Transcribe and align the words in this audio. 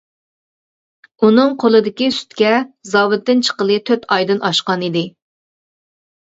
ئۇنىڭ 1.27 1.51
قولىدىكى 1.63 2.07
سۈتكە 2.19 2.53
زاۋۇتتىن 2.93 3.45
چىققىلى 3.49 3.77
تۆت 3.91 4.09
ئايدىن 4.17 4.43
ئاشقان 4.51 4.89
ئىدى. 4.89 5.07